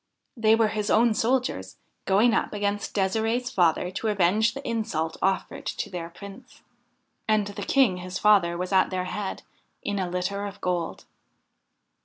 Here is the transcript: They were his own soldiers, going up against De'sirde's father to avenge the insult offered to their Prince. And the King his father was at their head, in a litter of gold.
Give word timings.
They 0.35 0.55
were 0.55 0.69
his 0.69 0.89
own 0.89 1.13
soldiers, 1.13 1.77
going 2.05 2.33
up 2.33 2.53
against 2.53 2.95
De'sirde's 2.95 3.51
father 3.51 3.91
to 3.91 4.07
avenge 4.07 4.55
the 4.55 4.67
insult 4.67 5.15
offered 5.21 5.67
to 5.67 5.91
their 5.91 6.09
Prince. 6.09 6.63
And 7.27 7.45
the 7.45 7.61
King 7.61 7.97
his 7.97 8.17
father 8.17 8.57
was 8.57 8.71
at 8.71 8.89
their 8.89 9.05
head, 9.05 9.43
in 9.83 9.99
a 9.99 10.09
litter 10.09 10.47
of 10.47 10.59
gold. 10.59 11.05